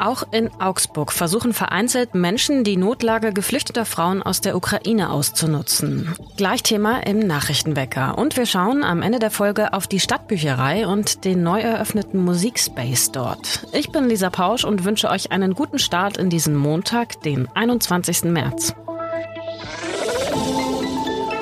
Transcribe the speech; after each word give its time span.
Auch 0.00 0.24
in 0.30 0.50
Augsburg 0.58 1.12
versuchen 1.12 1.52
vereinzelt 1.52 2.14
Menschen, 2.14 2.64
die 2.64 2.78
Notlage 2.78 3.34
geflüchteter 3.34 3.84
Frauen 3.84 4.22
aus 4.22 4.40
der 4.40 4.56
Ukraine 4.56 5.10
auszunutzen. 5.10 6.14
Gleich 6.38 6.62
Thema 6.62 7.06
im 7.06 7.18
Nachrichtenwecker. 7.18 8.16
Und 8.16 8.38
wir 8.38 8.46
schauen 8.46 8.82
am 8.82 9.02
Ende 9.02 9.18
der 9.18 9.30
Folge 9.30 9.74
auf 9.74 9.86
die 9.86 10.00
Stadtbücherei 10.00 10.86
und 10.86 11.26
den 11.26 11.42
neu 11.42 11.60
eröffneten 11.60 12.24
Musikspace 12.24 13.12
dort. 13.12 13.66
Ich 13.72 13.92
bin 13.92 14.08
Lisa 14.08 14.30
Pausch 14.30 14.64
und 14.64 14.84
wünsche 14.84 15.10
euch 15.10 15.32
einen 15.32 15.54
guten 15.54 15.78
Start 15.78 16.16
in 16.16 16.30
diesen 16.30 16.56
Montag, 16.56 17.20
den 17.20 17.46
21. 17.54 18.24
März. 18.24 18.74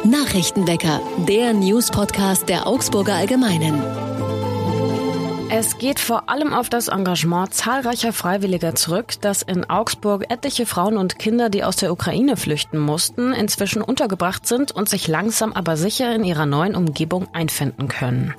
Nachrichtenwecker, 0.02 1.00
der 1.28 1.52
News-Podcast 1.52 2.48
der 2.48 2.66
Augsburger 2.66 3.14
Allgemeinen. 3.14 4.17
Es 5.50 5.78
geht 5.78 5.98
vor 5.98 6.28
allem 6.28 6.52
auf 6.52 6.68
das 6.68 6.88
Engagement 6.88 7.54
zahlreicher 7.54 8.12
Freiwilliger 8.12 8.74
zurück, 8.74 9.14
dass 9.22 9.40
in 9.40 9.64
Augsburg 9.64 10.30
etliche 10.30 10.66
Frauen 10.66 10.98
und 10.98 11.18
Kinder, 11.18 11.48
die 11.48 11.64
aus 11.64 11.76
der 11.76 11.90
Ukraine 11.90 12.36
flüchten 12.36 12.78
mussten, 12.78 13.32
inzwischen 13.32 13.80
untergebracht 13.80 14.46
sind 14.46 14.72
und 14.72 14.90
sich 14.90 15.08
langsam 15.08 15.54
aber 15.54 15.78
sicher 15.78 16.14
in 16.14 16.22
ihrer 16.22 16.44
neuen 16.44 16.74
Umgebung 16.74 17.28
einfinden 17.32 17.88
können. 17.88 18.34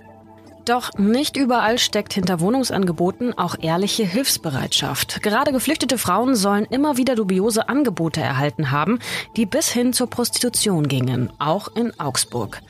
Doch 0.66 0.94
nicht 1.00 1.36
überall 1.36 1.80
steckt 1.80 2.14
hinter 2.14 2.41
Wohnungsangeboten 2.41 3.36
auch 3.36 3.55
ehrliche 3.59 4.03
Hilfsbereitschaft. 4.03 5.23
Gerade 5.23 5.52
geflüchtete 5.52 5.98
Frauen 5.98 6.36
sollen 6.36 6.66
immer 6.66 6.98
wieder 6.98 7.16
dubiose 7.16 7.70
Angebote 7.70 8.22
erhalten 8.22 8.70
haben, 8.70 9.00
die 9.36 9.48
bis 9.48 9.70
hin 9.70 9.94
zur 9.94 10.12
Prostitution 10.12 10.88
gingen, 10.88 11.34
auch 11.39 11.70
in 11.76 12.00
Augsburg. 12.00 12.62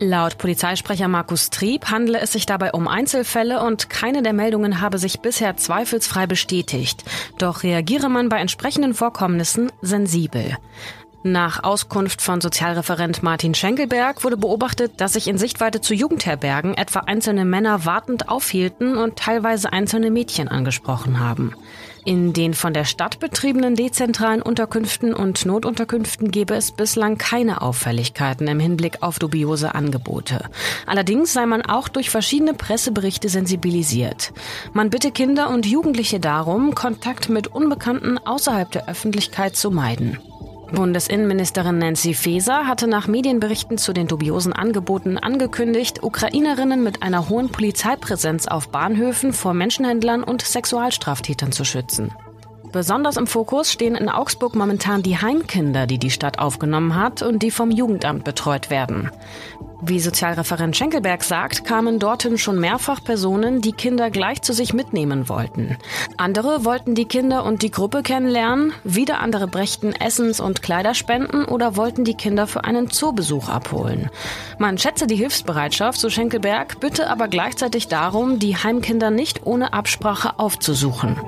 Laut 0.00 0.38
Polizeisprecher 0.38 1.06
Markus 1.06 1.50
Trieb 1.50 1.90
handle 1.90 2.18
es 2.20 2.32
sich 2.32 2.46
dabei 2.46 2.72
um 2.72 2.88
Einzelfälle 2.88 3.62
und 3.62 3.88
keine 3.88 4.22
der 4.22 4.32
Meldungen 4.32 4.80
habe 4.80 4.98
sich 4.98 5.20
bisher 5.20 5.56
zweifelsfrei 5.56 6.26
bestätigt. 6.26 7.04
Doch 7.38 7.62
reagiere 7.62 8.08
man 8.08 8.28
bei 8.28 8.38
entsprechenden 8.38 8.94
Vorkommnissen 8.94 9.70
sensibel. 9.82 10.56
Nach 11.22 11.62
Auskunft 11.62 12.20
von 12.20 12.40
Sozialreferent 12.40 13.22
Martin 13.22 13.54
Schenkelberg 13.54 14.24
wurde 14.24 14.36
beobachtet, 14.36 15.00
dass 15.00 15.14
sich 15.14 15.26
in 15.26 15.38
Sichtweite 15.38 15.80
zu 15.80 15.94
Jugendherbergen 15.94 16.74
etwa 16.74 16.98
einzelne 17.00 17.46
Männer 17.46 17.86
wartend 17.86 18.28
aufhielten 18.28 18.98
und 18.98 19.16
teilweise 19.16 19.72
einzelne 19.72 20.10
Mädchen 20.10 20.48
angesprochen 20.48 21.20
haben. 21.20 21.54
In 22.06 22.34
den 22.34 22.52
von 22.52 22.74
der 22.74 22.84
Stadt 22.84 23.18
betriebenen 23.18 23.76
dezentralen 23.76 24.42
Unterkünften 24.42 25.14
und 25.14 25.46
Notunterkünften 25.46 26.30
gebe 26.30 26.54
es 26.54 26.70
bislang 26.70 27.16
keine 27.16 27.62
Auffälligkeiten 27.62 28.46
im 28.46 28.60
Hinblick 28.60 29.02
auf 29.02 29.18
dubiose 29.18 29.74
Angebote. 29.74 30.50
Allerdings 30.84 31.32
sei 31.32 31.46
man 31.46 31.62
auch 31.62 31.88
durch 31.88 32.10
verschiedene 32.10 32.52
Presseberichte 32.52 33.30
sensibilisiert. 33.30 34.34
Man 34.74 34.90
bitte 34.90 35.12
Kinder 35.12 35.48
und 35.48 35.64
Jugendliche 35.64 36.20
darum, 36.20 36.74
Kontakt 36.74 37.30
mit 37.30 37.46
Unbekannten 37.46 38.18
außerhalb 38.18 38.70
der 38.70 38.86
Öffentlichkeit 38.86 39.56
zu 39.56 39.70
meiden. 39.70 40.18
Bundesinnenministerin 40.74 41.78
Nancy 41.78 42.14
Faeser 42.14 42.66
hatte 42.66 42.86
nach 42.86 43.06
Medienberichten 43.06 43.78
zu 43.78 43.92
den 43.92 44.08
dubiosen 44.08 44.52
Angeboten 44.52 45.18
angekündigt, 45.18 46.02
Ukrainerinnen 46.02 46.82
mit 46.82 47.02
einer 47.02 47.28
hohen 47.28 47.50
Polizeipräsenz 47.50 48.46
auf 48.46 48.68
Bahnhöfen 48.68 49.32
vor 49.32 49.54
Menschenhändlern 49.54 50.22
und 50.22 50.42
Sexualstraftätern 50.42 51.52
zu 51.52 51.64
schützen. 51.64 52.12
Besonders 52.74 53.16
im 53.16 53.28
Fokus 53.28 53.70
stehen 53.70 53.94
in 53.94 54.08
Augsburg 54.08 54.56
momentan 54.56 55.04
die 55.04 55.16
Heimkinder, 55.16 55.86
die 55.86 55.98
die 55.98 56.10
Stadt 56.10 56.40
aufgenommen 56.40 56.96
hat 56.96 57.22
und 57.22 57.40
die 57.44 57.52
vom 57.52 57.70
Jugendamt 57.70 58.24
betreut 58.24 58.68
werden. 58.68 59.12
Wie 59.80 60.00
Sozialreferent 60.00 60.76
Schenkelberg 60.76 61.22
sagt, 61.22 61.64
kamen 61.64 62.00
dorthin 62.00 62.36
schon 62.36 62.58
mehrfach 62.58 63.04
Personen, 63.04 63.60
die 63.60 63.70
Kinder 63.70 64.10
gleich 64.10 64.42
zu 64.42 64.52
sich 64.52 64.74
mitnehmen 64.74 65.28
wollten. 65.28 65.76
Andere 66.16 66.64
wollten 66.64 66.96
die 66.96 67.04
Kinder 67.04 67.44
und 67.44 67.62
die 67.62 67.70
Gruppe 67.70 68.02
kennenlernen, 68.02 68.72
wieder 68.82 69.20
andere 69.20 69.46
brächten 69.46 69.92
Essens- 69.92 70.40
und 70.40 70.60
Kleiderspenden 70.60 71.44
oder 71.44 71.76
wollten 71.76 72.02
die 72.02 72.14
Kinder 72.14 72.48
für 72.48 72.64
einen 72.64 72.90
Zoobesuch 72.90 73.48
abholen. 73.48 74.10
Man 74.58 74.78
schätze 74.78 75.06
die 75.06 75.16
Hilfsbereitschaft, 75.16 76.00
so 76.00 76.10
Schenkelberg, 76.10 76.80
bitte 76.80 77.08
aber 77.08 77.28
gleichzeitig 77.28 77.86
darum, 77.86 78.40
die 78.40 78.56
Heimkinder 78.56 79.12
nicht 79.12 79.46
ohne 79.46 79.74
Absprache 79.74 80.40
aufzusuchen. 80.40 81.20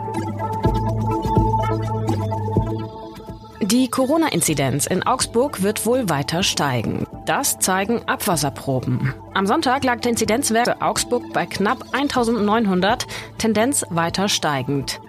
Die 3.66 3.88
Corona-Inzidenz 3.88 4.86
in 4.86 5.02
Augsburg 5.02 5.60
wird 5.60 5.86
wohl 5.86 6.08
weiter 6.08 6.44
steigen. 6.44 7.04
Das 7.24 7.58
zeigen 7.58 8.00
Abwasserproben. 8.06 9.12
Am 9.34 9.48
Sonntag 9.48 9.82
lag 9.82 9.98
der 9.98 10.12
Inzidenzwert 10.12 10.80
Augsburg 10.80 11.32
bei 11.32 11.46
knapp 11.46 11.84
1900, 11.90 13.08
Tendenz 13.38 13.84
weiter 13.90 14.28
steigend. 14.28 15.00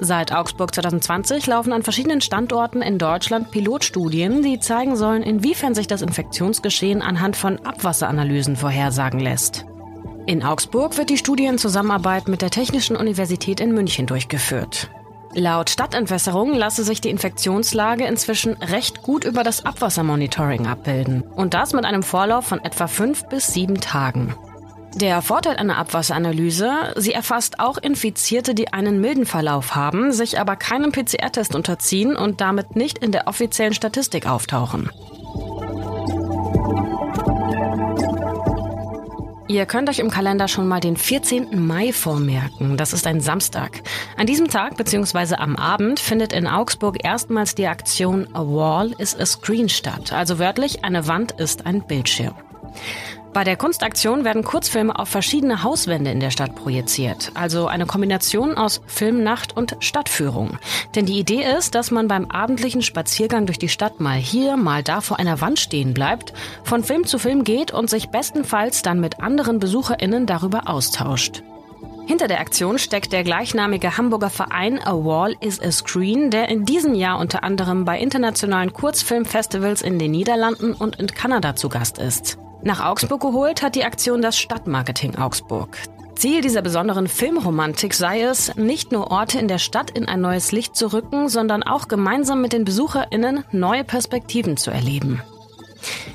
Seit 0.00 0.32
Augsburg 0.32 0.74
2020 0.74 1.46
laufen 1.46 1.72
an 1.72 1.84
verschiedenen 1.84 2.20
Standorten 2.20 2.82
in 2.82 2.98
Deutschland 2.98 3.52
Pilotstudien, 3.52 4.42
die 4.42 4.58
zeigen 4.58 4.96
sollen, 4.96 5.22
inwiefern 5.22 5.76
sich 5.76 5.86
das 5.86 6.02
Infektionsgeschehen 6.02 7.02
anhand 7.02 7.36
von 7.36 7.64
Abwasseranalysen 7.64 8.56
vorhersagen 8.56 9.20
lässt. 9.20 9.66
In 10.26 10.42
Augsburg 10.42 10.98
wird 10.98 11.10
die 11.10 11.18
Studie 11.18 11.46
in 11.46 11.58
Zusammenarbeit 11.58 12.26
mit 12.26 12.42
der 12.42 12.50
Technischen 12.50 12.96
Universität 12.96 13.60
in 13.60 13.72
München 13.72 14.06
durchgeführt. 14.06 14.90
Laut 15.32 15.70
Stadtentwässerung 15.70 16.54
lasse 16.54 16.82
sich 16.82 17.00
die 17.00 17.10
Infektionslage 17.10 18.04
inzwischen 18.04 18.54
recht 18.54 19.02
gut 19.02 19.24
über 19.24 19.44
das 19.44 19.64
Abwassermonitoring 19.64 20.66
abbilden. 20.66 21.22
Und 21.22 21.54
das 21.54 21.72
mit 21.72 21.84
einem 21.84 22.02
Vorlauf 22.02 22.46
von 22.46 22.64
etwa 22.64 22.88
fünf 22.88 23.28
bis 23.28 23.46
sieben 23.46 23.80
Tagen. 23.80 24.34
Der 24.96 25.22
Vorteil 25.22 25.56
einer 25.56 25.78
Abwasseranalyse, 25.78 26.94
sie 26.96 27.12
erfasst 27.12 27.60
auch 27.60 27.78
Infizierte, 27.78 28.56
die 28.56 28.72
einen 28.72 29.00
milden 29.00 29.24
Verlauf 29.24 29.76
haben, 29.76 30.10
sich 30.10 30.40
aber 30.40 30.56
keinem 30.56 30.90
PCR-Test 30.90 31.54
unterziehen 31.54 32.16
und 32.16 32.40
damit 32.40 32.74
nicht 32.74 32.98
in 32.98 33.12
der 33.12 33.28
offiziellen 33.28 33.72
Statistik 33.72 34.26
auftauchen. 34.26 34.90
Ihr 39.50 39.66
könnt 39.66 39.88
euch 39.88 39.98
im 39.98 40.12
Kalender 40.12 40.46
schon 40.46 40.68
mal 40.68 40.78
den 40.78 40.96
14. 40.96 41.66
Mai 41.66 41.92
vormerken. 41.92 42.76
Das 42.76 42.92
ist 42.92 43.04
ein 43.08 43.20
Samstag. 43.20 43.82
An 44.16 44.28
diesem 44.28 44.46
Tag 44.46 44.76
bzw. 44.76 45.34
am 45.34 45.56
Abend 45.56 45.98
findet 45.98 46.32
in 46.32 46.46
Augsburg 46.46 47.04
erstmals 47.04 47.56
die 47.56 47.66
Aktion 47.66 48.28
A 48.32 48.42
Wall 48.42 48.92
is 48.98 49.18
a 49.18 49.26
Screen 49.26 49.68
statt. 49.68 50.12
Also 50.12 50.38
wörtlich, 50.38 50.84
eine 50.84 51.08
Wand 51.08 51.32
ist 51.32 51.66
ein 51.66 51.84
Bildschirm. 51.84 52.34
Bei 53.32 53.44
der 53.44 53.56
Kunstaktion 53.56 54.24
werden 54.24 54.42
Kurzfilme 54.42 54.98
auf 54.98 55.08
verschiedene 55.08 55.62
Hauswände 55.62 56.10
in 56.10 56.18
der 56.18 56.32
Stadt 56.32 56.56
projiziert, 56.56 57.30
also 57.34 57.68
eine 57.68 57.86
Kombination 57.86 58.56
aus 58.56 58.80
Filmnacht 58.86 59.56
und 59.56 59.76
Stadtführung. 59.78 60.58
Denn 60.96 61.06
die 61.06 61.20
Idee 61.20 61.44
ist, 61.56 61.76
dass 61.76 61.92
man 61.92 62.08
beim 62.08 62.24
abendlichen 62.24 62.82
Spaziergang 62.82 63.46
durch 63.46 63.58
die 63.60 63.68
Stadt 63.68 64.00
mal 64.00 64.18
hier, 64.18 64.56
mal 64.56 64.82
da 64.82 65.00
vor 65.00 65.20
einer 65.20 65.40
Wand 65.40 65.60
stehen 65.60 65.94
bleibt, 65.94 66.32
von 66.64 66.82
Film 66.82 67.06
zu 67.06 67.20
Film 67.20 67.44
geht 67.44 67.70
und 67.70 67.88
sich 67.88 68.08
bestenfalls 68.08 68.82
dann 68.82 68.98
mit 68.98 69.20
anderen 69.20 69.60
Besucherinnen 69.60 70.26
darüber 70.26 70.68
austauscht. 70.68 71.44
Hinter 72.06 72.26
der 72.26 72.40
Aktion 72.40 72.80
steckt 72.80 73.12
der 73.12 73.22
gleichnamige 73.22 73.96
Hamburger 73.96 74.30
Verein 74.30 74.80
A 74.84 74.94
Wall 74.94 75.36
is 75.38 75.62
a 75.62 75.70
Screen, 75.70 76.32
der 76.32 76.48
in 76.48 76.64
diesem 76.64 76.94
Jahr 76.94 77.20
unter 77.20 77.44
anderem 77.44 77.84
bei 77.84 78.00
internationalen 78.00 78.72
Kurzfilmfestivals 78.72 79.82
in 79.82 80.00
den 80.00 80.10
Niederlanden 80.10 80.72
und 80.72 80.96
in 80.96 81.06
Kanada 81.06 81.54
zu 81.54 81.68
Gast 81.68 81.98
ist. 81.98 82.36
Nach 82.62 82.84
Augsburg 82.84 83.22
geholt 83.22 83.62
hat 83.62 83.74
die 83.74 83.84
Aktion 83.84 84.20
das 84.20 84.38
Stadtmarketing 84.38 85.16
Augsburg. 85.16 85.78
Ziel 86.14 86.42
dieser 86.42 86.60
besonderen 86.60 87.08
Filmromantik 87.08 87.94
sei 87.94 88.20
es, 88.20 88.54
nicht 88.56 88.92
nur 88.92 89.10
Orte 89.10 89.38
in 89.38 89.48
der 89.48 89.58
Stadt 89.58 89.90
in 89.90 90.06
ein 90.06 90.20
neues 90.20 90.52
Licht 90.52 90.76
zu 90.76 90.92
rücken, 90.92 91.30
sondern 91.30 91.62
auch 91.62 91.88
gemeinsam 91.88 92.42
mit 92.42 92.52
den 92.52 92.66
BesucherInnen 92.66 93.44
neue 93.52 93.84
Perspektiven 93.84 94.58
zu 94.58 94.70
erleben. 94.70 95.22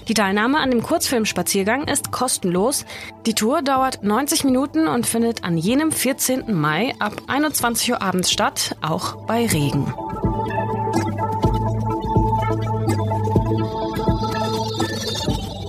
Die 0.08 0.14
Teilnahme 0.14 0.60
an 0.60 0.70
dem 0.70 0.84
Kurzfilmspaziergang 0.84 1.88
ist 1.88 2.12
kostenlos. 2.12 2.86
Die 3.26 3.34
Tour 3.34 3.64
dauert 3.64 4.04
90 4.04 4.44
Minuten 4.44 4.88
und 4.88 5.08
findet 5.08 5.44
an 5.44 5.58
jenem 5.58 5.92
14. 5.92 6.54
Mai 6.54 6.94
ab 7.00 7.24
21 7.26 7.94
Uhr 7.94 8.02
abends 8.04 8.32
statt, 8.32 8.76
auch 8.82 9.26
bei 9.26 9.48
Regen. 9.48 9.92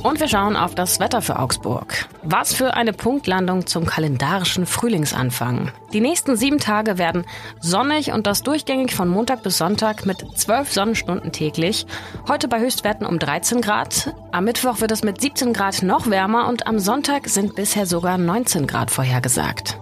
Und 0.06 0.20
wir 0.20 0.28
schauen 0.28 0.54
auf 0.54 0.76
das 0.76 1.00
Wetter 1.00 1.20
für 1.20 1.36
Augsburg. 1.36 2.06
Was 2.22 2.54
für 2.54 2.74
eine 2.74 2.92
Punktlandung 2.92 3.66
zum 3.66 3.86
kalendarischen 3.86 4.64
Frühlingsanfang. 4.64 5.72
Die 5.92 6.00
nächsten 6.00 6.36
sieben 6.36 6.60
Tage 6.60 6.96
werden 6.96 7.24
sonnig 7.58 8.12
und 8.12 8.24
das 8.24 8.44
durchgängig 8.44 8.94
von 8.94 9.08
Montag 9.08 9.42
bis 9.42 9.58
Sonntag 9.58 10.06
mit 10.06 10.24
zwölf 10.36 10.72
Sonnenstunden 10.72 11.32
täglich. 11.32 11.86
Heute 12.28 12.46
bei 12.46 12.60
Höchstwerten 12.60 13.04
um 13.04 13.18
13 13.18 13.60
Grad. 13.60 14.14
Am 14.30 14.44
Mittwoch 14.44 14.80
wird 14.80 14.92
es 14.92 15.02
mit 15.02 15.20
17 15.20 15.52
Grad 15.52 15.82
noch 15.82 16.08
wärmer 16.08 16.46
und 16.46 16.68
am 16.68 16.78
Sonntag 16.78 17.26
sind 17.28 17.56
bisher 17.56 17.86
sogar 17.86 18.16
19 18.16 18.68
Grad 18.68 18.92
vorhergesagt. 18.92 19.76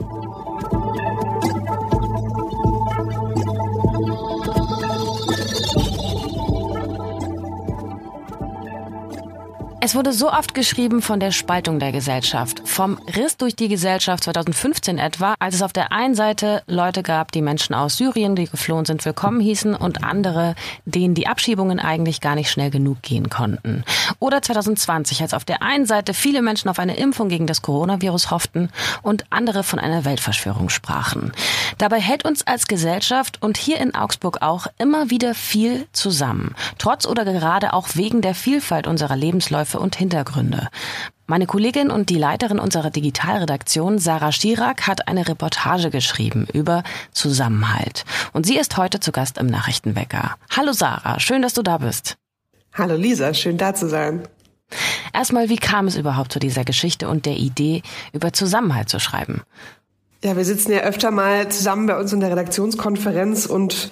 Es 9.86 9.94
wurde 9.94 10.14
so 10.14 10.32
oft 10.32 10.54
geschrieben 10.54 11.02
von 11.02 11.20
der 11.20 11.30
Spaltung 11.30 11.78
der 11.78 11.92
Gesellschaft, 11.92 12.62
vom 12.74 12.98
Riss 13.16 13.36
durch 13.36 13.54
die 13.54 13.68
Gesellschaft 13.68 14.24
2015 14.24 14.98
etwa, 14.98 15.36
als 15.38 15.54
es 15.54 15.62
auf 15.62 15.72
der 15.72 15.92
einen 15.92 16.16
Seite 16.16 16.64
Leute 16.66 17.04
gab, 17.04 17.30
die 17.30 17.40
Menschen 17.40 17.72
aus 17.72 17.96
Syrien, 17.96 18.34
die 18.34 18.48
geflohen 18.48 18.84
sind, 18.84 19.04
willkommen 19.04 19.38
hießen 19.38 19.76
und 19.76 20.02
andere, 20.02 20.56
denen 20.84 21.14
die 21.14 21.28
Abschiebungen 21.28 21.78
eigentlich 21.78 22.20
gar 22.20 22.34
nicht 22.34 22.50
schnell 22.50 22.70
genug 22.70 23.00
gehen 23.02 23.30
konnten. 23.30 23.84
Oder 24.18 24.42
2020, 24.42 25.22
als 25.22 25.34
auf 25.34 25.44
der 25.44 25.62
einen 25.62 25.86
Seite 25.86 26.14
viele 26.14 26.42
Menschen 26.42 26.68
auf 26.68 26.80
eine 26.80 26.96
Impfung 26.96 27.28
gegen 27.28 27.46
das 27.46 27.62
Coronavirus 27.62 28.32
hofften 28.32 28.70
und 29.02 29.24
andere 29.30 29.62
von 29.62 29.78
einer 29.78 30.04
Weltverschwörung 30.04 30.68
sprachen. 30.68 31.30
Dabei 31.78 32.00
hält 32.00 32.24
uns 32.24 32.44
als 32.44 32.66
Gesellschaft 32.66 33.40
und 33.40 33.56
hier 33.56 33.78
in 33.78 33.94
Augsburg 33.94 34.42
auch 34.42 34.66
immer 34.78 35.10
wieder 35.10 35.36
viel 35.36 35.86
zusammen. 35.92 36.56
Trotz 36.78 37.06
oder 37.06 37.24
gerade 37.24 37.72
auch 37.72 37.90
wegen 37.94 38.20
der 38.20 38.34
Vielfalt 38.34 38.88
unserer 38.88 39.14
Lebensläufe 39.14 39.78
und 39.78 39.94
Hintergründe. 39.94 40.70
Meine 41.26 41.46
Kollegin 41.46 41.90
und 41.90 42.10
die 42.10 42.18
Leiterin 42.18 42.58
unserer 42.58 42.90
Digitalredaktion, 42.90 43.98
Sarah 43.98 44.30
Schirak, 44.30 44.86
hat 44.86 45.08
eine 45.08 45.26
Reportage 45.26 45.88
geschrieben 45.88 46.46
über 46.52 46.82
Zusammenhalt. 47.12 48.04
Und 48.34 48.44
sie 48.44 48.58
ist 48.58 48.76
heute 48.76 49.00
zu 49.00 49.10
Gast 49.10 49.38
im 49.38 49.46
Nachrichtenwecker. 49.46 50.36
Hallo 50.54 50.72
Sarah, 50.72 51.18
schön, 51.20 51.40
dass 51.40 51.54
du 51.54 51.62
da 51.62 51.78
bist. 51.78 52.18
Hallo 52.74 52.96
Lisa, 52.96 53.32
schön 53.32 53.56
da 53.56 53.74
zu 53.74 53.88
sein. 53.88 54.28
Erstmal, 55.14 55.48
wie 55.48 55.56
kam 55.56 55.86
es 55.86 55.96
überhaupt 55.96 56.30
zu 56.30 56.40
dieser 56.40 56.64
Geschichte 56.64 57.08
und 57.08 57.24
der 57.24 57.36
Idee, 57.36 57.82
über 58.12 58.34
Zusammenhalt 58.34 58.90
zu 58.90 59.00
schreiben? 59.00 59.40
Ja, 60.22 60.36
wir 60.36 60.44
sitzen 60.44 60.72
ja 60.72 60.80
öfter 60.80 61.10
mal 61.10 61.48
zusammen 61.48 61.86
bei 61.86 61.98
uns 61.98 62.12
in 62.12 62.20
der 62.20 62.32
Redaktionskonferenz 62.32 63.46
und 63.46 63.90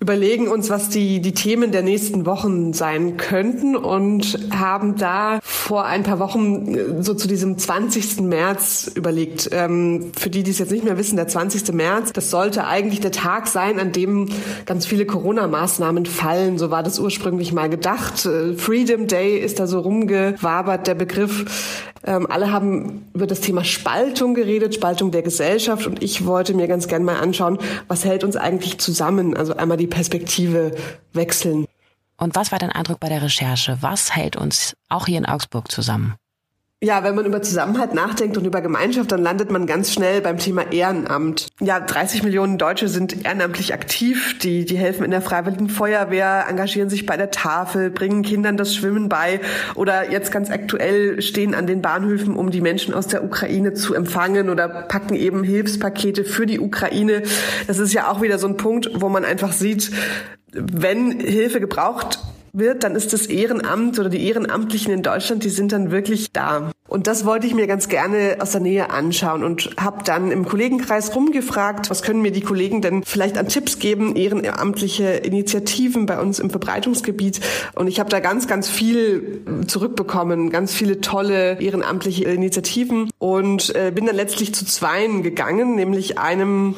überlegen 0.00 0.48
uns, 0.48 0.70
was 0.70 0.88
die, 0.88 1.20
die 1.20 1.32
Themen 1.32 1.72
der 1.72 1.82
nächsten 1.82 2.24
Wochen 2.24 2.72
sein 2.72 3.18
könnten 3.18 3.76
und 3.76 4.38
haben 4.50 4.96
da 4.96 5.40
vor 5.42 5.84
ein 5.84 6.02
paar 6.02 6.18
Wochen 6.18 6.74
äh, 6.74 7.02
so 7.02 7.12
zu 7.12 7.28
diesem 7.28 7.58
20. 7.58 8.20
März 8.22 8.90
überlegt. 8.94 9.50
Ähm, 9.52 10.12
für 10.18 10.30
die, 10.30 10.42
die 10.42 10.50
es 10.50 10.58
jetzt 10.58 10.72
nicht 10.72 10.84
mehr 10.84 10.96
wissen, 10.96 11.16
der 11.16 11.28
20. 11.28 11.74
März, 11.74 12.12
das 12.14 12.30
sollte 12.30 12.66
eigentlich 12.66 13.00
der 13.00 13.12
Tag 13.12 13.46
sein, 13.46 13.78
an 13.78 13.92
dem 13.92 14.30
ganz 14.64 14.86
viele 14.86 15.04
Corona-Maßnahmen 15.04 16.06
fallen. 16.06 16.56
So 16.56 16.70
war 16.70 16.82
das 16.82 16.98
ursprünglich 16.98 17.52
mal 17.52 17.68
gedacht. 17.68 18.24
Äh, 18.24 18.54
Freedom 18.54 19.06
Day 19.06 19.38
ist 19.38 19.60
da 19.60 19.66
so 19.66 19.80
rumgewabert, 19.80 20.86
der 20.86 20.94
Begriff. 20.94 21.84
Ähm, 22.04 22.26
alle 22.30 22.50
haben 22.50 23.08
über 23.12 23.26
das 23.26 23.40
Thema 23.40 23.62
Spaltung 23.64 24.34
geredet, 24.34 24.74
Spaltung 24.74 25.10
der 25.10 25.22
Gesellschaft. 25.22 25.86
Und 25.86 26.02
ich 26.02 26.24
wollte 26.24 26.54
mir 26.54 26.66
ganz 26.66 26.88
gern 26.88 27.04
mal 27.04 27.18
anschauen, 27.18 27.58
was 27.88 28.04
hält 28.04 28.24
uns 28.24 28.36
eigentlich 28.36 28.78
zusammen? 28.78 29.36
Also 29.36 29.56
einmal 29.56 29.76
die 29.76 29.86
Perspektive 29.86 30.74
wechseln. 31.12 31.66
Und 32.16 32.36
was 32.36 32.52
war 32.52 32.58
dein 32.58 32.72
Eindruck 32.72 33.00
bei 33.00 33.08
der 33.08 33.22
Recherche? 33.22 33.78
Was 33.80 34.14
hält 34.14 34.36
uns 34.36 34.74
auch 34.88 35.06
hier 35.06 35.18
in 35.18 35.26
Augsburg 35.26 35.70
zusammen? 35.70 36.14
Ja, 36.82 37.04
wenn 37.04 37.14
man 37.14 37.26
über 37.26 37.42
Zusammenhalt 37.42 37.92
nachdenkt 37.92 38.38
und 38.38 38.46
über 38.46 38.62
Gemeinschaft, 38.62 39.12
dann 39.12 39.20
landet 39.20 39.50
man 39.50 39.66
ganz 39.66 39.92
schnell 39.92 40.22
beim 40.22 40.38
Thema 40.38 40.72
Ehrenamt. 40.72 41.48
Ja, 41.60 41.78
30 41.78 42.22
Millionen 42.22 42.56
Deutsche 42.56 42.88
sind 42.88 43.26
ehrenamtlich 43.26 43.74
aktiv. 43.74 44.38
Die, 44.38 44.64
die 44.64 44.78
helfen 44.78 45.04
in 45.04 45.10
der 45.10 45.20
Freiwilligen 45.20 45.68
Feuerwehr, 45.68 46.46
engagieren 46.48 46.88
sich 46.88 47.04
bei 47.04 47.18
der 47.18 47.30
Tafel, 47.30 47.90
bringen 47.90 48.22
Kindern 48.22 48.56
das 48.56 48.74
Schwimmen 48.74 49.10
bei 49.10 49.40
oder 49.74 50.10
jetzt 50.10 50.32
ganz 50.32 50.48
aktuell 50.48 51.20
stehen 51.20 51.54
an 51.54 51.66
den 51.66 51.82
Bahnhöfen, 51.82 52.34
um 52.34 52.50
die 52.50 52.62
Menschen 52.62 52.94
aus 52.94 53.08
der 53.08 53.24
Ukraine 53.24 53.74
zu 53.74 53.92
empfangen 53.92 54.48
oder 54.48 54.66
packen 54.66 55.16
eben 55.16 55.44
Hilfspakete 55.44 56.24
für 56.24 56.46
die 56.46 56.60
Ukraine. 56.60 57.24
Das 57.66 57.78
ist 57.78 57.92
ja 57.92 58.10
auch 58.10 58.22
wieder 58.22 58.38
so 58.38 58.46
ein 58.46 58.56
Punkt, 58.56 58.88
wo 58.94 59.10
man 59.10 59.26
einfach 59.26 59.52
sieht, 59.52 59.90
wenn 60.50 61.20
Hilfe 61.20 61.60
gebraucht 61.60 62.20
wird, 62.52 62.84
dann 62.84 62.94
ist 62.94 63.12
das 63.12 63.26
Ehrenamt 63.26 63.98
oder 63.98 64.08
die 64.08 64.26
Ehrenamtlichen 64.26 64.92
in 64.92 65.02
Deutschland, 65.02 65.44
die 65.44 65.50
sind 65.50 65.72
dann 65.72 65.90
wirklich 65.90 66.32
da. 66.32 66.70
Und 66.88 67.06
das 67.06 67.24
wollte 67.24 67.46
ich 67.46 67.54
mir 67.54 67.68
ganz 67.68 67.88
gerne 67.88 68.38
aus 68.40 68.50
der 68.50 68.60
Nähe 68.60 68.90
anschauen 68.90 69.44
und 69.44 69.70
habe 69.78 70.02
dann 70.04 70.32
im 70.32 70.44
Kollegenkreis 70.44 71.14
rumgefragt, 71.14 71.88
was 71.88 72.02
können 72.02 72.20
mir 72.20 72.32
die 72.32 72.40
Kollegen 72.40 72.82
denn 72.82 73.04
vielleicht 73.04 73.38
an 73.38 73.46
Tipps 73.46 73.78
geben, 73.78 74.16
ehrenamtliche 74.16 75.04
Initiativen 75.04 76.06
bei 76.06 76.20
uns 76.20 76.40
im 76.40 76.50
Verbreitungsgebiet. 76.50 77.40
Und 77.76 77.86
ich 77.86 78.00
habe 78.00 78.10
da 78.10 78.18
ganz, 78.18 78.48
ganz 78.48 78.68
viel 78.68 79.42
zurückbekommen, 79.68 80.50
ganz 80.50 80.74
viele 80.74 81.00
tolle 81.00 81.60
ehrenamtliche 81.60 82.24
Initiativen 82.24 83.10
und 83.18 83.72
äh, 83.76 83.92
bin 83.92 84.06
dann 84.06 84.16
letztlich 84.16 84.52
zu 84.52 84.64
zweien 84.64 85.22
gegangen, 85.22 85.76
nämlich 85.76 86.18
einem 86.18 86.74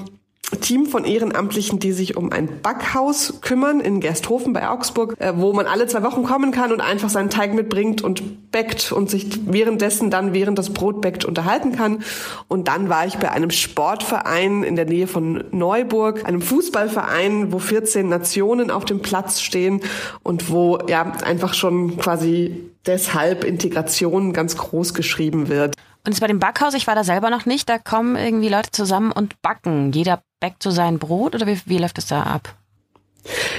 Team 0.61 0.87
von 0.87 1.05
Ehrenamtlichen, 1.05 1.79
die 1.79 1.93
sich 1.93 2.17
um 2.17 2.33
ein 2.33 2.61
Backhaus 2.63 3.41
kümmern 3.41 3.81
in 3.81 4.01
Gersthofen 4.01 4.53
bei 4.53 4.69
Augsburg, 4.69 5.15
äh, 5.19 5.33
wo 5.37 5.53
man 5.53 5.67
alle 5.67 5.87
zwei 5.87 6.03
Wochen 6.03 6.23
kommen 6.23 6.53
kann 6.53 6.73
und 6.73 6.81
einfach 6.81 7.09
seinen 7.09 7.31
Teig 7.31 7.55
mitbringt 7.55 8.03
und 8.03 8.51
backt 8.53 8.93
und 8.93 9.11
sich 9.11 9.41
währenddessen 9.47 10.11
dann, 10.11 10.35
während 10.35 10.59
das 10.59 10.73
Brot 10.73 11.01
backt, 11.01 11.25
unterhalten 11.25 11.73
kann. 11.73 12.03
Und 12.49 12.69
dann 12.69 12.89
war 12.89 13.07
ich 13.07 13.17
bei 13.19 13.31
einem 13.31 13.51
Sportverein 13.51 14.63
in 14.63 14.77
der 14.77 14.85
Nähe 14.85 15.07
von 15.07 15.45
Neuburg, 15.51 16.27
einem 16.27 16.43
Fußballverein, 16.43 17.53
wo 17.53 17.59
14 17.59 18.09
Nationen 18.09 18.71
auf 18.71 18.85
dem 18.85 19.01
Platz 19.01 19.41
stehen 19.41 19.81
und 20.23 20.51
wo 20.51 20.79
ja 20.89 21.13
einfach 21.25 21.55
schon 21.55 21.97
quasi 21.97 22.71
deshalb 22.87 23.45
Integration 23.45 24.33
ganz 24.33 24.57
groß 24.57 24.95
geschrieben 24.95 25.49
wird. 25.49 25.75
Und 26.05 26.13
jetzt 26.13 26.21
bei 26.21 26.27
dem 26.27 26.41
Backhaus, 26.41 26.75
ich 26.75 26.87
war 26.87 26.97
da 26.97 27.05
selber 27.05 27.31
noch 27.31 27.47
nicht, 27.47 27.69
da 27.69 27.79
kommen 27.79 28.17
irgendwie 28.17 28.49
Leute 28.49 28.73
zusammen 28.73 29.13
und 29.13 29.41
backen. 29.41 29.93
Jeder 29.93 30.23
backt 30.43 30.63
so 30.63 30.73
sein 30.73 30.99
Brot 30.99 31.37
oder 31.37 31.47
wie, 31.47 31.59
wie 31.67 31.79
läuft 31.79 31.99
es 31.99 32.07
da 32.07 32.25
ab? 32.25 32.57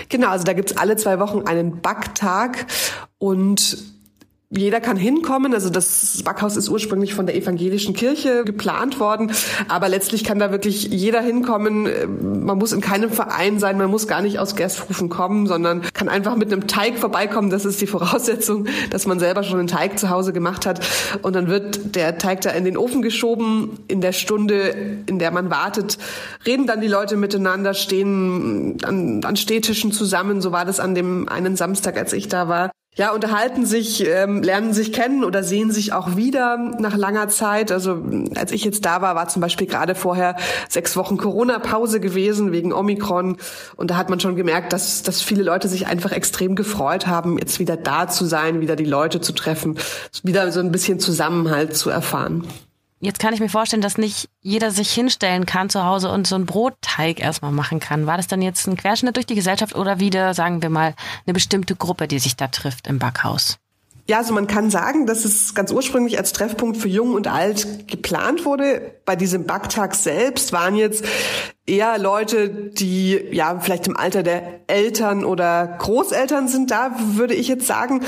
Genau, 0.10 0.28
also 0.28 0.44
da 0.44 0.52
gibt's 0.52 0.76
alle 0.76 0.98
zwei 0.98 1.18
Wochen 1.20 1.48
einen 1.48 1.80
Backtag 1.82 2.66
und 3.18 3.78
jeder 4.56 4.82
kann 4.82 4.98
hinkommen. 4.98 5.54
Also 5.54 5.70
das 5.70 6.22
Backhaus 6.24 6.58
ist 6.58 6.70
ursprünglich 6.70 7.14
von 7.14 7.26
der 7.26 7.36
evangelischen 7.36 7.94
Kirche 7.94 8.44
geplant 8.44 9.00
worden, 9.00 9.32
aber 9.68 9.90
letztlich 9.90 10.24
kann 10.24 10.40
da 10.40 10.52
wirklich 10.52 10.84
jeder 10.86 11.22
hinkommen. 11.22 11.90
Man 12.46 12.58
muss 12.58 12.72
in 12.72 12.82
keinem 12.82 13.10
Verein 13.10 13.60
sein, 13.60 13.78
man 13.78 13.90
muss 13.90 14.08
gar 14.08 14.22
nicht 14.22 14.40
aus 14.40 14.56
Gersthofen 14.56 15.10
kommen, 15.10 15.48
sondern 15.48 15.82
kann 15.94 16.10
einfach 16.10 16.36
mit 16.36 16.52
einem 16.52 16.68
Teig 16.68 16.98
vorbeikommen. 16.98 17.50
Das 17.50 17.66
ist 17.66 17.82
die 17.82 17.88
Voraussetzung, 17.88 18.68
dass 18.90 19.06
man 19.06 19.20
selber 19.20 19.44
schon 19.44 19.60
einen 19.60 19.68
Teig 19.68 19.98
zu 19.98 20.10
Hause 20.10 20.34
gemacht 20.34 20.66
hat. 20.66 20.86
Und 21.22 21.36
dann 21.36 21.48
wird 21.48 21.96
der 21.96 22.18
Teig 22.18 22.42
da 22.42 22.52
in 22.52 22.66
den 22.66 22.78
Ofen 22.78 23.02
geschoben. 23.02 23.80
In 23.88 24.02
der 24.02 24.12
Stunde, 24.12 25.02
in 25.08 25.20
der 25.20 25.32
man 25.32 25.50
wartet, 25.50 25.98
reden 26.46 26.68
dann 26.68 26.82
die 26.82 26.88
Leute 26.88 27.18
miteinander, 27.18 27.74
stehen 27.74 28.78
an, 28.84 29.24
an 29.24 29.36
Stehtischen 29.36 29.92
zusammen. 29.92 30.42
So 30.42 30.52
war 30.52 30.66
das 30.66 30.80
an 30.80 30.96
dem 30.96 31.28
einen 31.28 31.56
Samstag, 31.56 31.98
als 31.98 32.14
ich 32.14 32.28
da 32.28 32.48
war 32.48 32.72
ja, 32.96 33.12
unterhalten 33.12 33.66
sich, 33.66 34.08
ähm, 34.08 34.44
lernen 34.44 34.74
sich 34.74 34.94
kennen 34.94 35.24
oder 35.24 35.44
sehen 35.44 35.72
sich 35.72 35.94
auch 35.94 36.16
wieder 36.16 36.58
nach 36.58 36.96
langer 36.96 37.28
Zeit. 37.28 37.72
Also 37.72 38.04
als 38.36 38.52
ich 38.52 38.64
jetzt 38.64 38.86
da 38.86 39.02
war, 39.02 39.16
war 39.16 39.28
zum 39.28 39.42
Beispiel 39.42 39.66
gerade 39.66 39.96
vorher 39.96 40.36
sechs 40.70 40.96
Wochen 40.96 41.18
Corona-Pause 41.18 42.00
gewesen 42.00 42.52
wegen 42.52 42.72
Omikron. 42.72 43.38
Und 43.76 43.90
da 43.90 43.98
hat 43.98 44.10
man 44.10 44.20
schon 44.20 44.36
gemerkt, 44.36 44.74
dass, 44.74 45.02
dass 45.02 45.22
viele 45.22 45.44
Leute 45.44 45.68
sich 45.68 45.88
einfach 45.88 46.12
extrem 46.12 46.56
gefreut 46.56 47.08
haben, 47.08 47.40
jetzt 47.40 47.60
wieder 47.60 47.78
da 47.78 48.08
zu 48.08 48.26
sein, 48.26 48.62
wieder 48.62 48.76
die 48.76 48.86
Leute 48.86 49.22
zu 49.22 49.34
treffen, 49.34 49.78
wieder 50.22 50.52
so 50.52 50.60
ein 50.60 50.72
bisschen 50.72 51.00
Zusammenhalt 51.00 51.76
zu 51.76 51.90
erfahren. 51.90 52.46
Jetzt 53.04 53.20
kann 53.20 53.34
ich 53.34 53.42
mir 53.42 53.50
vorstellen, 53.50 53.82
dass 53.82 53.98
nicht 53.98 54.30
jeder 54.40 54.72
sich 54.72 54.90
hinstellen 54.94 55.46
kann 55.46 55.70
zu 55.70 55.84
Hause 55.84 56.10
und 56.10 56.26
so 56.26 56.36
einen 56.36 56.46
Brotteig 56.46 57.20
erstmal 57.20 57.52
machen 57.52 57.82
kann. 57.82 58.08
War 58.08 58.16
das 58.16 58.28
dann 58.28 58.42
jetzt 58.42 58.66
ein 58.66 58.78
Querschnitt 58.78 59.18
durch 59.18 59.26
die 59.26 59.36
Gesellschaft 59.36 59.76
oder 59.76 60.00
wieder, 60.00 60.34
sagen 60.34 60.62
wir 60.62 60.70
mal, 60.70 60.96
eine 61.26 61.34
bestimmte 61.34 61.76
Gruppe, 61.76 62.08
die 62.08 62.20
sich 62.20 62.38
da 62.38 62.48
trifft 62.48 62.88
im 62.88 63.00
Backhaus? 63.00 63.60
Ja, 64.06 64.18
also 64.18 64.34
man 64.34 64.48
kann 64.48 64.70
sagen, 64.70 65.06
dass 65.06 65.24
es 65.24 65.56
ganz 65.56 65.72
ursprünglich 65.72 66.18
als 66.18 66.34
Treffpunkt 66.34 66.76
für 66.76 66.90
Jung 66.90 67.14
und 67.14 67.28
Alt 67.28 67.88
geplant 67.88 68.44
wurde. 68.44 68.96
Bei 69.06 69.16
diesem 69.16 69.46
Backtag 69.46 69.96
selbst 69.96 70.52
waren 70.52 70.76
jetzt 70.76 71.06
eher 71.66 71.98
Leute, 71.98 72.50
die 72.50 73.18
ja 73.32 73.58
vielleicht 73.62 73.88
im 73.88 73.96
Alter 73.96 74.22
der 74.22 74.60
Eltern 74.68 75.24
oder 75.24 75.78
Großeltern 75.80 76.50
sind 76.50 76.72
da, 76.72 76.92
würde 77.14 77.34
ich 77.34 77.48
jetzt 77.48 77.66
sagen. 77.66 78.02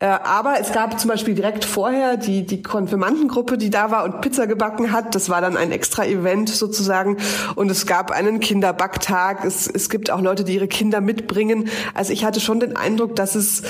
Äh, 0.00 0.06
aber 0.06 0.58
es 0.58 0.72
gab 0.72 0.98
zum 0.98 1.08
Beispiel 1.08 1.34
direkt 1.34 1.64
vorher 1.64 2.16
die, 2.16 2.44
die 2.44 2.64
Konfirmandengruppe, 2.64 3.56
die 3.56 3.70
da 3.70 3.92
war 3.92 4.02
und 4.02 4.22
Pizza 4.22 4.48
gebacken 4.48 4.90
hat. 4.90 5.14
Das 5.14 5.28
war 5.28 5.40
dann 5.40 5.56
ein 5.56 5.70
extra 5.70 6.04
Event 6.04 6.48
sozusagen. 6.48 7.18
Und 7.54 7.70
es 7.70 7.86
gab 7.86 8.10
einen 8.10 8.40
Kinderbacktag. 8.40 9.44
Es, 9.44 9.68
es 9.68 9.88
gibt 9.90 10.10
auch 10.10 10.20
Leute, 10.20 10.42
die 10.42 10.54
ihre 10.56 10.66
Kinder 10.66 11.00
mitbringen. 11.00 11.68
Also 11.94 12.12
ich 12.12 12.24
hatte 12.24 12.40
schon 12.40 12.58
den 12.58 12.76
Eindruck, 12.76 13.14
dass 13.14 13.36
es 13.36 13.62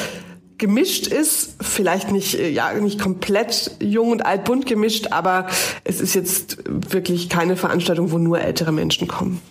gemischt 0.60 1.08
ist, 1.08 1.56
vielleicht 1.60 2.12
nicht 2.12 2.34
äh, 2.34 2.48
ja 2.48 2.72
nicht 2.74 3.00
komplett 3.00 3.72
jung 3.80 4.12
und 4.12 4.24
alt 4.24 4.44
bunt 4.44 4.66
gemischt, 4.66 5.08
aber 5.10 5.48
es 5.82 6.00
ist 6.00 6.14
jetzt 6.14 6.58
wirklich 6.66 7.28
keine 7.28 7.56
Veranstaltung, 7.56 8.12
wo 8.12 8.18
nur 8.18 8.40
ältere 8.40 8.70
Menschen 8.70 9.08
kommen. 9.08 9.42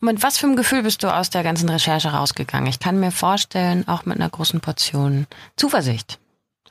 Und 0.00 0.06
mit 0.06 0.22
was 0.22 0.38
für 0.38 0.46
einem 0.46 0.54
Gefühl 0.54 0.84
bist 0.84 1.02
du 1.02 1.12
aus 1.12 1.30
der 1.30 1.42
ganzen 1.42 1.68
Recherche 1.68 2.10
rausgegangen? 2.10 2.68
Ich 2.68 2.78
kann 2.78 3.00
mir 3.00 3.10
vorstellen, 3.10 3.88
auch 3.88 4.04
mit 4.04 4.16
einer 4.20 4.28
großen 4.28 4.60
Portion 4.60 5.26
Zuversicht, 5.56 6.20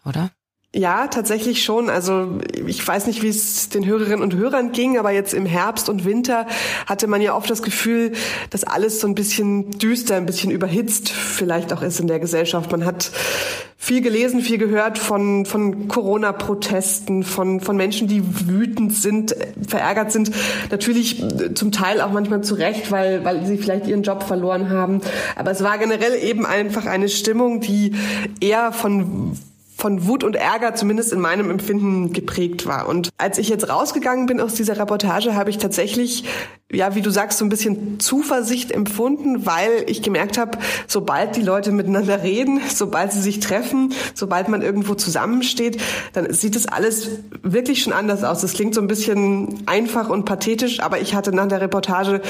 oder? 0.06 0.30
Ja, 0.78 1.08
tatsächlich 1.08 1.64
schon. 1.64 1.90
Also 1.90 2.40
ich 2.68 2.86
weiß 2.86 3.08
nicht, 3.08 3.24
wie 3.24 3.30
es 3.30 3.70
den 3.70 3.86
Hörerinnen 3.86 4.22
und 4.22 4.36
Hörern 4.36 4.74
ging, 4.74 4.98
aber 4.98 5.12
jetzt 5.12 5.34
im 5.34 5.46
Herbst 5.46 5.88
und 5.88 6.04
Winter 6.04 6.48
hatte 6.86 7.08
man 7.08 7.22
ja 7.22 7.34
oft 7.34 7.50
das 7.50 7.62
Gefühl, 7.62 8.12
dass 8.50 8.66
alles 8.66 9.00
so 9.00 9.08
ein 9.08 9.16
bisschen 9.16 9.72
düster, 9.72 10.18
ein 10.18 10.26
bisschen 10.26 10.52
überhitzt 10.52 11.12
vielleicht 11.12 11.72
auch 11.72 11.82
ist 11.82 12.02
in 12.02 12.08
der 12.08 12.20
Gesellschaft. 12.20 12.74
Man 12.74 12.84
hat 12.84 13.10
viel 13.78 14.02
gelesen, 14.02 14.42
viel 14.42 14.58
gehört 14.58 14.98
von, 14.98 15.46
von 15.46 15.88
Corona-Protesten, 15.88 17.24
von, 17.24 17.62
von 17.62 17.78
Menschen, 17.78 18.10
die 18.10 18.22
wütend 18.46 18.94
sind, 18.94 19.34
verärgert 19.66 20.12
sind. 20.12 20.32
Natürlich 20.72 21.24
zum 21.54 21.72
Teil 21.72 22.02
auch 22.02 22.12
manchmal 22.12 22.44
zu 22.44 22.56
Recht, 22.56 22.92
weil, 22.92 23.24
weil 23.24 23.46
sie 23.46 23.58
vielleicht 23.58 23.88
ihren 23.88 24.04
Job 24.04 24.24
verloren 24.24 24.70
haben. 24.70 25.00
Aber 25.38 25.52
es 25.52 25.64
war 25.64 25.78
generell 25.78 26.22
eben 26.22 26.46
einfach 26.46 26.86
eine 26.86 27.08
Stimmung, 27.08 27.62
die 27.62 27.94
eher 28.42 28.74
von 28.74 29.38
von 29.78 30.08
Wut 30.08 30.24
und 30.24 30.36
Ärger 30.36 30.74
zumindest 30.76 31.12
in 31.12 31.20
meinem 31.20 31.50
Empfinden 31.50 32.14
geprägt 32.14 32.66
war. 32.66 32.88
Und 32.88 33.10
als 33.18 33.38
ich 33.38 33.50
jetzt 33.50 33.70
rausgegangen 33.70 34.26
bin 34.26 34.40
aus 34.40 34.54
dieser 34.54 34.80
Reportage, 34.80 35.36
habe 35.36 35.50
ich 35.50 35.58
tatsächlich, 35.58 36.24
ja, 36.72 36.96
wie 36.96 37.02
du 37.02 37.10
sagst, 37.10 37.40
so 37.40 37.46
ein 37.46 37.50
bisschen 37.50 38.00
Zuversicht 38.00 38.72
empfunden, 38.72 39.46
weil 39.46 39.84
ich 39.88 40.02
gemerkt 40.02 40.38
habe, 40.38 40.58
sobald 40.88 41.36
die 41.36 41.42
Leute 41.42 41.72
miteinander 41.72 42.24
reden, 42.24 42.62
sobald 42.74 43.12
sie 43.12 43.22
sich 43.22 43.42
treffen, 43.42 43.94
sobald 44.14 44.48
man 44.48 44.62
irgendwo 44.62 44.96
zusammensteht, 44.96 45.82
dann 46.14 46.32
sieht 46.32 46.56
es 46.56 46.68
alles 46.68 47.10
wirklich 47.44 47.84
schon 47.84 47.94
anders 47.94 48.24
aus. 48.24 48.42
Das 48.42 48.54
klingt 48.54 48.76
so 48.76 48.82
ein 48.82 48.88
bisschen 48.88 49.64
einfach 49.66 50.10
und 50.10 50.24
pathetisch, 50.24 50.80
aber 50.80 51.02
ich 51.02 51.16
hatte 51.16 51.34
nach 51.34 51.48
der 51.48 51.60
Reportage 51.60 52.22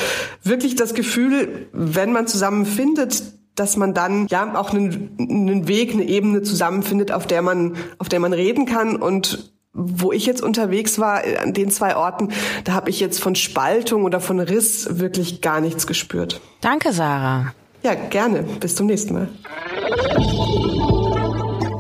wirklich 0.44 0.76
das 0.76 0.96
Gefühl, 0.96 1.68
wenn 1.72 2.12
man 2.12 2.26
zusammen 2.26 2.66
findet, 2.66 3.24
dass 3.56 3.78
man 3.78 3.94
dann 3.94 4.28
ja 4.28 4.56
auch 4.56 4.72
einen, 4.72 5.16
einen 5.20 5.68
Weg, 5.68 5.94
eine 5.94 6.04
Ebene 6.04 6.42
zusammenfindet, 6.44 7.12
auf 7.12 7.26
der 7.26 7.42
man, 7.42 7.76
auf 7.98 8.10
der 8.10 8.20
man 8.20 8.34
reden 8.34 8.66
kann 8.66 8.96
und 8.96 9.52
wo 9.74 10.14
ich 10.14 10.26
jetzt 10.26 10.42
unterwegs 10.42 11.00
war, 11.00 11.22
an 11.42 11.54
den 11.54 11.70
zwei 11.70 11.98
Orten, 11.98 12.30
da 12.64 12.74
habe 12.74 12.90
ich 12.90 13.02
jetzt 13.02 13.22
von 13.22 13.36
Spaltung 13.36 14.06
oder 14.06 14.22
von 14.22 14.40
Riss 14.40 15.00
wirklich 15.00 15.42
gar 15.42 15.60
nichts 15.60 15.86
gespürt. 15.86 16.40
Danke, 16.62 16.94
Sarah. 16.94 17.54
Ja, 17.84 17.94
gerne. 17.94 18.44
Bis 18.44 18.76
zum 18.76 18.88
nächsten 18.88 19.14
Mal. 19.14 19.28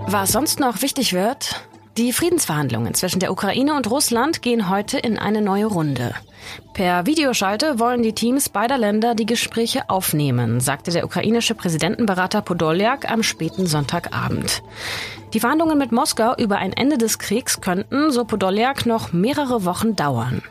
Was 0.08 0.34
sonst 0.34 0.60
noch 0.60 0.82
wichtig 0.82 1.13
wird, 1.13 1.65
die 1.97 2.11
Friedensverhandlungen 2.11 2.93
zwischen 2.93 3.19
der 3.19 3.31
Ukraine 3.31 3.73
und 3.73 3.89
Russland 3.89 4.41
gehen 4.41 4.69
heute 4.69 4.97
in 4.97 5.17
eine 5.17 5.41
neue 5.41 5.65
Runde. 5.65 6.13
Per 6.73 7.05
Videoschalte 7.05 7.79
wollen 7.79 8.03
die 8.03 8.13
Teams 8.13 8.49
beider 8.49 8.77
Länder 8.77 9.15
die 9.15 9.25
Gespräche 9.25 9.89
aufnehmen, 9.89 10.59
sagte 10.59 10.91
der 10.91 11.05
ukrainische 11.05 11.55
Präsidentenberater 11.55 12.41
Podoljak 12.41 13.09
am 13.09 13.23
späten 13.23 13.65
Sonntagabend. 13.65 14.61
Die 15.33 15.39
Verhandlungen 15.39 15.77
mit 15.77 15.93
Moskau 15.93 16.35
über 16.37 16.57
ein 16.57 16.73
Ende 16.73 16.97
des 16.97 17.17
Kriegs 17.17 17.61
könnten, 17.61 18.11
so 18.11 18.25
Podoljak, 18.25 18.85
noch 18.85 19.13
mehrere 19.13 19.63
Wochen 19.63 19.95
dauern. 19.95 20.41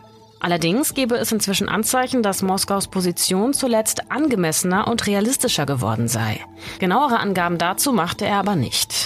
Allerdings 0.41 0.95
gebe 0.95 1.17
es 1.17 1.33
inzwischen 1.33 1.69
Anzeichen, 1.69 2.23
dass 2.23 2.43
Moskaus 2.43 2.89
Position 2.89 3.55
zuletzt 3.55 4.11
angemessener 4.11 4.89
und 4.89 5.07
realistischer 5.07 5.65
geworden 5.65 6.09
sei. 6.09 6.41
Genauere 6.79 7.19
Angaben 7.19 7.57
dazu 7.57 7.93
machte 7.93 8.27
er 8.27 8.39
aber 8.39 8.57
nicht. 8.57 9.04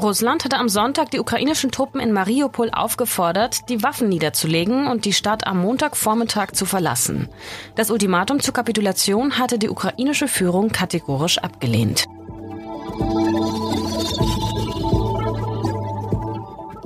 Russland 0.00 0.44
hatte 0.44 0.56
am 0.56 0.68
Sonntag 0.68 1.10
die 1.10 1.20
ukrainischen 1.20 1.70
Truppen 1.70 2.00
in 2.00 2.12
Mariupol 2.12 2.70
aufgefordert, 2.70 3.68
die 3.68 3.82
Waffen 3.82 4.08
niederzulegen 4.08 4.86
und 4.86 5.04
die 5.04 5.12
Stadt 5.12 5.46
am 5.46 5.58
Montagvormittag 5.60 6.52
zu 6.52 6.64
verlassen. 6.64 7.28
Das 7.74 7.90
Ultimatum 7.90 8.40
zur 8.40 8.54
Kapitulation 8.54 9.38
hatte 9.38 9.58
die 9.58 9.68
ukrainische 9.68 10.28
Führung 10.28 10.70
kategorisch 10.70 11.38
abgelehnt. 11.38 12.06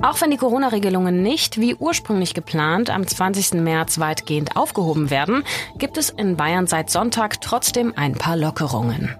Auch 0.01 0.21
wenn 0.21 0.29
die 0.29 0.37
Corona-Regelungen 0.37 1.23
nicht, 1.23 1.59
wie 1.59 1.73
ursprünglich 1.73 2.35
geplant, 2.35 2.91
am 2.91 3.07
20. 3.07 3.53
März 3.53 3.99
weitgehend 3.99 4.55
aufgehoben 4.55 5.09
werden, 5.09 5.43
gibt 5.77 5.97
es 5.97 6.11
in 6.11 6.37
Bayern 6.37 6.67
seit 6.67 6.91
Sonntag 6.91 7.41
trotzdem 7.41 7.93
ein 7.95 8.13
paar 8.13 8.37
Lockerungen. 8.37 9.15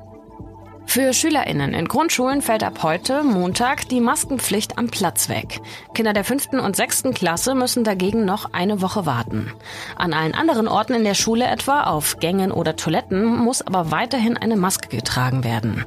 Für 0.96 1.12
SchülerInnen 1.12 1.74
in 1.74 1.90
Grundschulen 1.90 2.42
fällt 2.42 2.64
ab 2.64 2.82
heute, 2.82 3.22
Montag, 3.22 3.90
die 3.90 4.00
Maskenpflicht 4.00 4.78
am 4.78 4.88
Platz 4.88 5.28
weg. 5.28 5.60
Kinder 5.94 6.14
der 6.14 6.24
fünften 6.24 6.58
und 6.58 6.78
sechsten 6.78 7.14
Klasse 7.14 7.54
müssen 7.54 7.84
dagegen 7.84 8.24
noch 8.24 8.54
eine 8.54 8.82
Woche 8.82 9.06
warten. 9.06 9.52
An 9.98 10.14
allen 10.14 10.34
anderen 10.34 10.70
Orten 10.70 10.94
in 10.94 11.04
der 11.04 11.14
Schule 11.14 11.48
etwa, 11.48 11.84
auf 11.84 12.22
Gängen 12.22 12.50
oder 12.50 12.78
Toiletten, 12.78 13.26
muss 13.26 13.62
aber 13.62 13.92
weiterhin 13.92 14.38
eine 14.38 14.56
Maske 14.56 14.88
getragen 14.88 15.44
werden. 15.44 15.84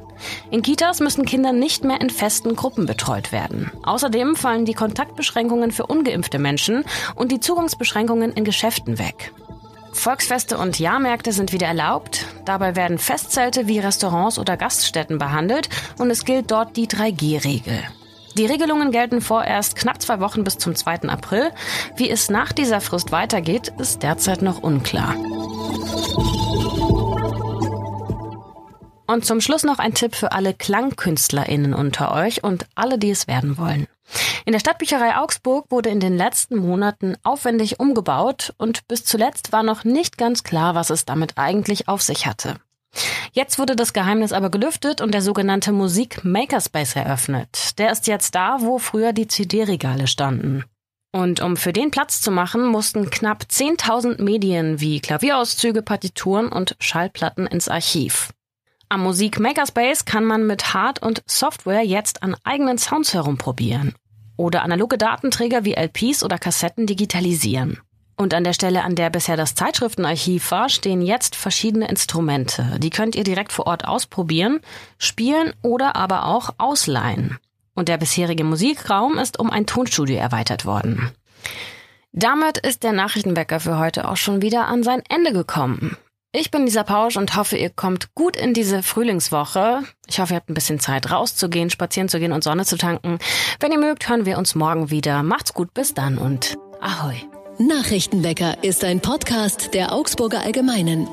In 0.51 0.61
Kitas 0.61 0.99
müssen 0.99 1.25
Kinder 1.25 1.53
nicht 1.53 1.83
mehr 1.83 2.01
in 2.01 2.11
festen 2.11 2.55
Gruppen 2.55 2.85
betreut 2.85 3.31
werden. 3.31 3.71
Außerdem 3.81 4.35
fallen 4.35 4.65
die 4.65 4.75
Kontaktbeschränkungen 4.75 5.71
für 5.71 5.87
ungeimpfte 5.87 6.37
Menschen 6.37 6.85
und 7.15 7.31
die 7.31 7.39
Zugangsbeschränkungen 7.39 8.31
in 8.31 8.43
Geschäften 8.43 8.99
weg. 8.99 9.33
Volksfeste 9.91 10.59
und 10.59 10.77
Jahrmärkte 10.77 11.31
sind 11.31 11.51
wieder 11.51 11.65
erlaubt. 11.65 12.27
Dabei 12.49 12.75
werden 12.75 12.97
Festzelte 12.97 13.67
wie 13.67 13.77
Restaurants 13.77 14.39
oder 14.39 14.57
Gaststätten 14.57 15.19
behandelt 15.19 15.69
und 15.99 16.09
es 16.09 16.25
gilt 16.25 16.49
dort 16.49 16.77
die 16.77 16.87
3G-Regel. 16.87 17.83
Die 18.39 18.47
Regelungen 18.47 18.89
gelten 18.89 19.21
vorerst 19.21 19.75
knapp 19.75 20.01
zwei 20.01 20.19
Wochen 20.19 20.43
bis 20.43 20.57
zum 20.57 20.73
2. 20.73 21.09
April. 21.09 21.51
Wie 21.95 22.09
es 22.09 22.31
nach 22.31 22.51
dieser 22.51 22.81
Frist 22.81 23.11
weitergeht, 23.11 23.71
ist 23.77 24.01
derzeit 24.01 24.41
noch 24.41 24.63
unklar. 24.63 25.13
Und 29.09 29.25
zum 29.25 29.41
Schluss 29.41 29.63
noch 29.63 29.79
ein 29.79 29.95
Tipp 29.95 30.13
für 30.13 30.33
alle 30.33 30.53
KlangkünstlerInnen 30.53 31.73
unter 31.73 32.13
euch 32.13 32.43
und 32.43 32.67
alle, 32.75 32.99
die 32.99 33.09
es 33.09 33.27
werden 33.27 33.57
wollen. 33.57 33.87
In 34.45 34.53
der 34.53 34.59
Stadtbücherei 34.59 35.17
Augsburg 35.17 35.71
wurde 35.71 35.89
in 35.89 35.99
den 35.99 36.15
letzten 36.15 36.57
Monaten 36.57 37.15
aufwendig 37.23 37.79
umgebaut 37.79 38.53
und 38.59 38.87
bis 38.87 39.05
zuletzt 39.05 39.51
war 39.51 39.63
noch 39.63 39.83
nicht 39.83 40.19
ganz 40.19 40.43
klar, 40.43 40.75
was 40.75 40.91
es 40.91 41.05
damit 41.05 41.39
eigentlich 41.39 41.87
auf 41.87 42.03
sich 42.03 42.27
hatte. 42.27 42.57
Jetzt 43.31 43.57
wurde 43.57 43.75
das 43.75 43.93
Geheimnis 43.93 44.31
aber 44.31 44.51
gelüftet 44.51 45.01
und 45.01 45.11
der 45.11 45.23
sogenannte 45.23 45.71
Musik 45.71 46.23
Makerspace 46.23 46.97
eröffnet. 46.97 47.79
Der 47.79 47.91
ist 47.91 48.05
jetzt 48.05 48.35
da, 48.35 48.57
wo 48.59 48.77
früher 48.77 49.11
die 49.11 49.25
CD-Regale 49.25 50.05
standen. 50.05 50.65
Und 51.11 51.41
um 51.41 51.57
für 51.57 51.73
den 51.73 51.89
Platz 51.89 52.21
zu 52.21 52.29
machen, 52.29 52.63
mussten 52.63 53.09
knapp 53.09 53.45
10.000 53.49 54.21
Medien 54.21 54.79
wie 54.79 54.99
Klavierauszüge, 54.99 55.81
Partituren 55.81 56.49
und 56.49 56.75
Schallplatten 56.79 57.47
ins 57.47 57.69
Archiv. 57.69 58.29
Am 58.91 59.03
Musik 59.03 59.39
Makerspace 59.39 60.05
kann 60.05 60.25
man 60.25 60.47
mit 60.47 60.73
Hard- 60.73 61.03
und 61.03 61.21
Software 61.27 61.83
jetzt 61.83 62.23
an 62.23 62.35
eigenen 62.43 62.79
Sounds 62.79 63.13
herumprobieren 63.13 63.93
oder 64.35 64.63
analoge 64.63 64.97
Datenträger 64.97 65.63
wie 65.63 65.75
LPs 65.75 66.23
oder 66.23 66.39
Kassetten 66.39 66.87
digitalisieren. 66.87 67.79
Und 68.15 68.33
an 68.33 68.43
der 68.43 68.53
Stelle, 68.53 68.83
an 68.83 68.95
der 68.95 69.11
bisher 69.11 69.37
das 69.37 69.53
Zeitschriftenarchiv 69.53 70.49
war, 70.49 70.69
stehen 70.69 71.03
jetzt 71.03 71.35
verschiedene 71.35 71.87
Instrumente. 71.87 72.79
Die 72.79 72.89
könnt 72.89 73.15
ihr 73.15 73.23
direkt 73.23 73.51
vor 73.51 73.67
Ort 73.67 73.87
ausprobieren, 73.87 74.59
spielen 74.97 75.53
oder 75.61 75.95
aber 75.95 76.25
auch 76.25 76.55
ausleihen. 76.57 77.37
Und 77.75 77.89
der 77.89 77.97
bisherige 77.97 78.43
Musikraum 78.43 79.19
ist 79.19 79.37
um 79.37 79.51
ein 79.51 79.67
Tonstudio 79.67 80.17
erweitert 80.17 80.65
worden. 80.65 81.11
Damit 82.11 82.57
ist 82.57 82.81
der 82.81 82.93
Nachrichtenwecker 82.93 83.59
für 83.59 83.77
heute 83.77 84.09
auch 84.09 84.17
schon 84.17 84.41
wieder 84.41 84.67
an 84.67 84.81
sein 84.81 85.03
Ende 85.07 85.31
gekommen. 85.31 85.95
Ich 86.31 86.51
bin 86.51 86.65
Lisa 86.65 86.83
Pausch 86.83 87.17
und 87.17 87.35
hoffe, 87.35 87.57
ihr 87.57 87.71
kommt 87.71 88.13
gut 88.13 88.37
in 88.37 88.53
diese 88.53 88.83
Frühlingswoche. 88.83 89.81
Ich 90.07 90.19
hoffe, 90.19 90.33
ihr 90.33 90.35
habt 90.35 90.51
ein 90.51 90.53
bisschen 90.53 90.79
Zeit 90.79 91.09
rauszugehen, 91.09 91.71
spazieren 91.71 92.07
zu 92.07 92.19
gehen 92.19 92.33
und 92.33 92.43
Sonne 92.43 92.65
zu 92.65 92.77
tanken. 92.77 93.17
Wenn 93.59 93.71
ihr 93.71 93.79
mögt, 93.79 94.07
hören 94.07 94.27
wir 94.27 94.37
uns 94.37 94.53
morgen 94.53 94.91
wieder. 94.91 95.23
Macht's 95.23 95.55
gut, 95.55 95.73
bis 95.73 95.95
dann 95.95 96.19
und 96.19 96.55
ahoi. 96.81 97.15
Nachrichtenwecker 97.57 98.63
ist 98.63 98.83
ein 98.83 98.99
Podcast 98.99 99.73
der 99.73 99.91
Augsburger 99.91 100.41
Allgemeinen. 100.41 101.07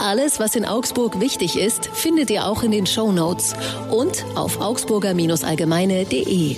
Alles, 0.00 0.40
was 0.40 0.56
in 0.56 0.64
Augsburg 0.64 1.20
wichtig 1.20 1.56
ist, 1.56 1.86
findet 1.86 2.28
ihr 2.30 2.44
auch 2.44 2.64
in 2.64 2.72
den 2.72 2.86
Show 2.86 3.12
Notes 3.12 3.54
und 3.92 4.24
auf 4.34 4.60
augsburger-allgemeine.de. 4.60 6.56